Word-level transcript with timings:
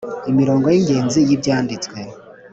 Imirongo 0.31 0.65
y 0.73 0.77
ingenzi 0.79 1.19
y 1.27 1.31
ibyanditswe 1.35 1.97